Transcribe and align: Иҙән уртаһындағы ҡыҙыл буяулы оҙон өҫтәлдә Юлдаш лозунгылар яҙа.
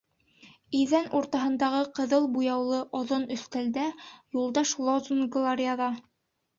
Иҙән 0.79 1.09
уртаһындағы 1.19 1.83
ҡыҙыл 2.01 2.27
буяулы 2.39 2.81
оҙон 3.03 3.31
өҫтәлдә 3.39 3.87
Юлдаш 4.41 4.77
лозунгылар 4.91 5.67
яҙа. 5.71 5.97